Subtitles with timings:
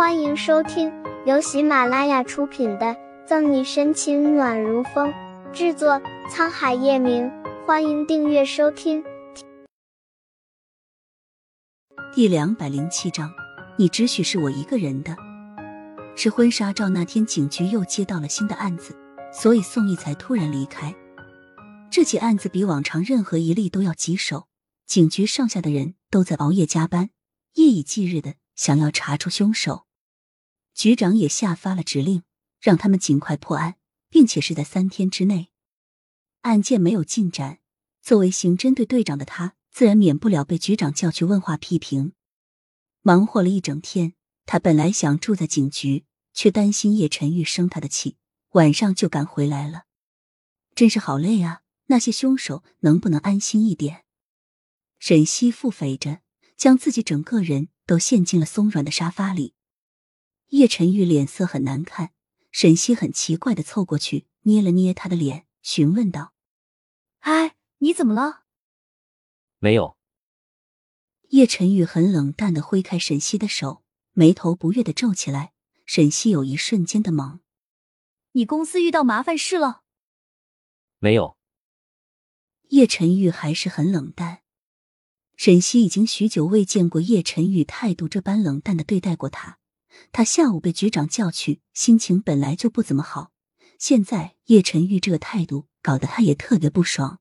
[0.00, 0.90] 欢迎收听
[1.26, 2.86] 由喜马拉雅出品的
[3.26, 5.12] 《赠你深情暖如风》，
[5.52, 7.30] 制作沧海夜明。
[7.66, 9.04] 欢迎订阅收听。
[12.14, 13.30] 第两百零七章，
[13.76, 15.14] 你只许是我一个人的。
[16.16, 18.96] 是婚纱照那天，警局又接到了新的案子，
[19.30, 20.94] 所以宋毅才突然离开。
[21.90, 24.46] 这起案子比往常任何一例都要棘手，
[24.86, 27.10] 警局上下的人都在熬夜加班，
[27.56, 29.84] 夜以继日的想要查出凶手。
[30.74, 32.22] 局长也下发了指令，
[32.60, 33.76] 让他们尽快破案，
[34.08, 35.50] 并且是在三天之内。
[36.42, 37.58] 案件没有进展，
[38.00, 42.12] 作为刑侦队队长的他，自然免不了被局长叫去问话批评。
[43.02, 44.14] 忙活了一整天，
[44.46, 48.16] 他本来想住在警局，却担心叶晨玉生他的气，
[48.52, 49.84] 晚上就赶回来了。
[50.74, 51.62] 真是好累啊！
[51.86, 54.04] 那些凶手能不能安心一点？
[54.98, 56.20] 沈西腹诽着，
[56.56, 59.54] 将自己整个人都陷进了松软的沙发里。
[60.50, 62.12] 叶晨玉脸色很难看，
[62.50, 66.32] 沈西很奇怪的凑过去捏了捏他的脸，询问道
[67.20, 68.42] ：“哎，你怎么了
[69.58, 69.96] ？”“没有。”
[71.30, 75.52] 叶晨玉很冷淡的挥开沈西的手，眉头不悦的皱起来。
[75.86, 77.38] 沈西有一瞬间的懵
[78.32, 79.82] ：“你公司遇到麻烦事了
[80.98, 81.36] ？”“没有。”
[82.70, 84.42] 叶晨玉还是很冷淡。
[85.36, 89.58] 沈西已经许久未见过叶晨玉态度这般冷淡的对待过他。
[90.12, 93.32] 他下午被局长叫去，心情本来就不怎么好，
[93.78, 97.20] 现在叶晨玉这个态度搞得他也特别不爽。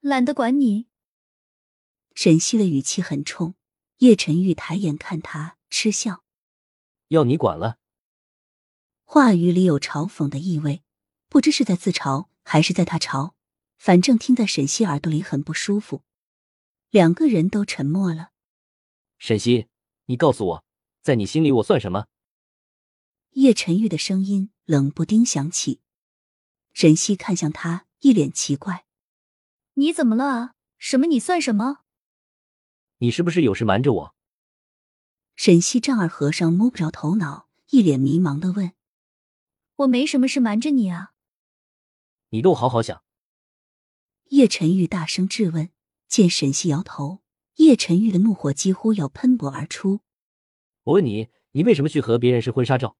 [0.00, 0.86] 懒得管你。
[2.14, 3.54] 沈西的语气很冲。
[3.98, 6.22] 叶晨玉抬眼看他，嗤笑
[7.08, 7.78] ：“要你管了？”
[9.02, 10.84] 话语里有嘲讽的意味，
[11.28, 13.32] 不知是在自嘲还是在他嘲。
[13.76, 16.02] 反正听在沈西耳朵里很不舒服，
[16.90, 18.30] 两个人都沉默了。
[19.18, 19.66] 沈西，
[20.06, 20.64] 你告诉我，
[21.08, 22.06] 在你心里我算什么？
[23.30, 25.80] 叶晨玉的声音冷不丁响起。
[26.74, 28.84] 沈西看向他，一脸奇怪
[29.72, 30.54] ：“你怎么了啊？
[30.76, 31.06] 什么？
[31.06, 31.78] 你算什么？
[32.98, 34.14] 你是不是有事瞒着我？”
[35.34, 38.72] 沈西丈二和尚摸不着头脑，一脸迷茫的问
[39.76, 41.14] ：“我没什么事瞒着你啊。”
[42.28, 43.02] 你给我好好想。
[44.24, 45.70] 叶晨玉大声质问，
[46.06, 47.22] 见沈西摇头，
[47.54, 50.02] 叶晨玉的怒火几乎要喷薄而出。
[50.88, 52.96] 我问你，你为什么去和别人试婚纱照？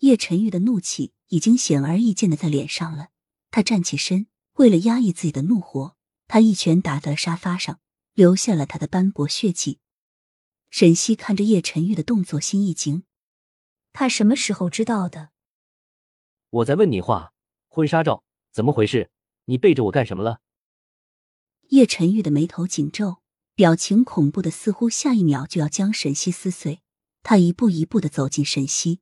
[0.00, 3.10] 叶晨玉的怒气已经显而易见的在脸上了。
[3.52, 5.96] 他站起身，为了压抑自己的怒火，
[6.26, 7.78] 他一拳打在了沙发上，
[8.14, 9.78] 留下了他的斑驳血迹。
[10.68, 13.04] 沈西看着叶晨玉的动作，心一惊。
[13.92, 15.30] 他什么时候知道的？
[16.50, 17.32] 我在问你话，
[17.68, 19.12] 婚纱照怎么回事？
[19.44, 20.40] 你背着我干什么了？
[21.68, 23.18] 叶晨玉的眉头紧皱，
[23.56, 26.82] 表情恐怖的似乎下一秒就要将沈西撕碎。
[27.22, 29.00] 他一步一步的走进沈西，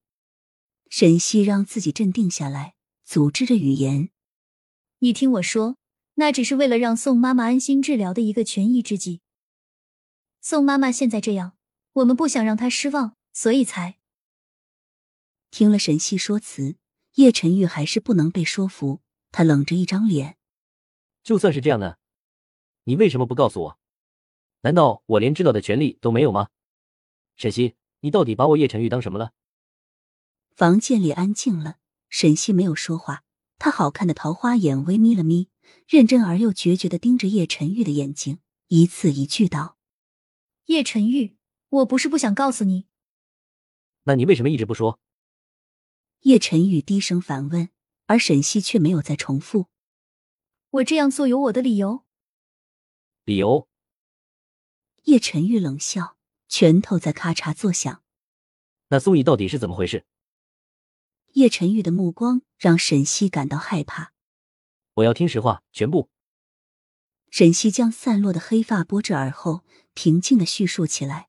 [0.88, 4.10] 沈西让自己镇定下来，组织着语言
[5.00, 5.76] ：“你听我说，
[6.14, 9.20] 那只是为了让宋妈妈安心治疗的一个权宜之计。
[10.40, 11.56] 宋妈妈现在这样，
[11.94, 13.98] 我们不想让她失望，所以才……”
[15.50, 16.76] 听了沈西说辞，
[17.16, 19.00] 叶晨玉还是不能被说服。
[19.32, 20.38] 他冷着一张脸，
[21.24, 21.96] 就算是这样呢，
[22.84, 23.78] 你为什么不告诉我？
[24.64, 26.48] 难道我连知道的权利都没有吗？
[27.36, 29.32] 沈西，你到底把我叶晨玉当什么了？
[30.56, 31.76] 房间里安静了，
[32.08, 33.24] 沈西没有说话，
[33.58, 35.50] 他好看的桃花眼微眯了眯，
[35.86, 38.38] 认真而又决绝的盯着叶晨玉的眼睛，
[38.68, 39.76] 一字一句道
[40.66, 41.36] ：“叶晨玉，
[41.68, 42.86] 我不是不想告诉你，
[44.04, 44.98] 那你为什么一直不说？”
[46.22, 47.68] 叶晨玉低声反问。
[48.06, 49.68] 而沈西却没有再重复。
[50.68, 52.04] 我这样做有我的理由。
[53.24, 53.66] 理由？
[55.04, 56.16] 叶晨玉冷笑，
[56.48, 58.02] 拳头在咔嚓作响。
[58.88, 60.06] 那宋毅到底是怎么回事？
[61.34, 64.12] 叶晨玉的目光让沈西感到害怕。
[64.94, 66.08] 我要听实话，全部。
[67.30, 69.62] 沈西将散落的黑发拨至耳后，
[69.92, 71.28] 平静的叙述起来。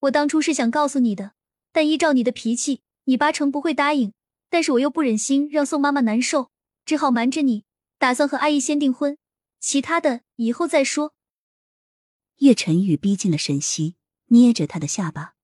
[0.00, 1.32] 我当初是想告诉你的，
[1.72, 4.14] 但依照你的脾气，你八成不会答应。
[4.48, 6.50] 但是我又不忍心让宋妈妈难受，
[6.86, 7.64] 只好瞒着你，
[7.98, 9.18] 打算和阿姨先订婚，
[9.60, 11.12] 其他的以后再说。
[12.38, 13.96] 叶晨玉逼近了沈西，
[14.26, 15.34] 捏着他的下巴：“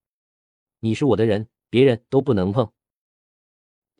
[0.79, 2.71] 你是我的人，别人都不能碰。”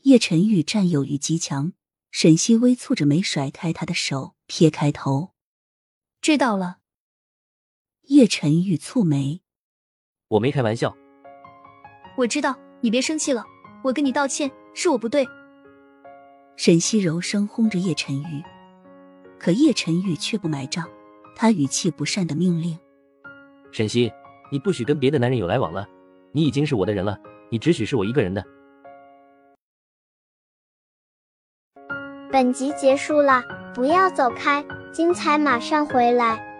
[0.03, 1.73] 叶晨玉占有欲极强，
[2.09, 5.33] 沈西微蹙着眉，甩开他的手，撇开头
[6.21, 6.77] ：“知道了。”
[8.07, 9.41] 叶晨玉蹙眉
[10.29, 10.95] ：“我没开玩笑。”
[12.17, 13.43] 我知道，你别生气了，
[13.83, 14.49] 我跟你道歉。
[14.73, 15.25] 是我不对。
[16.57, 18.43] 沈西柔声轰着叶晨玉，
[19.37, 20.89] 可叶晨玉却不买账，
[21.35, 22.77] 他语气不善的命令
[23.75, 24.09] ：“沈西，
[24.49, 25.85] 你不许跟别的男人有来往了，
[26.31, 27.19] 你已经是我的人了，
[27.51, 28.41] 你只许是我一个人的。
[32.31, 33.43] 本集结束了，
[33.73, 34.63] 不要走开，
[34.93, 36.54] 精彩马上回来。